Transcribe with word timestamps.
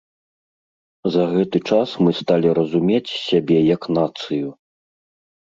За 1.15 1.23
гэты 1.33 1.57
час 1.73 1.89
мы 2.05 2.11
сталі 2.21 2.55
разумець 2.59 3.11
сябе 3.29 3.57
як 3.75 3.81
нацыю. 4.01 4.49